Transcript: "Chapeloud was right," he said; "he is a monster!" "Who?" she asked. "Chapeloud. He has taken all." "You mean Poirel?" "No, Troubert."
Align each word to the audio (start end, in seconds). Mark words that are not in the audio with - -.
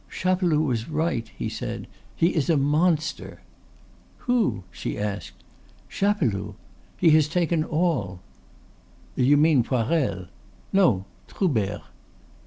"Chapeloud 0.09 0.61
was 0.65 0.89
right," 0.89 1.29
he 1.37 1.47
said; 1.47 1.85
"he 2.15 2.33
is 2.33 2.49
a 2.49 2.57
monster!" 2.57 3.41
"Who?" 4.25 4.63
she 4.71 4.97
asked. 4.97 5.43
"Chapeloud. 5.91 6.55
He 6.97 7.11
has 7.11 7.27
taken 7.27 7.63
all." 7.63 8.19
"You 9.15 9.37
mean 9.37 9.61
Poirel?" 9.61 10.25
"No, 10.73 11.05
Troubert." 11.27 11.81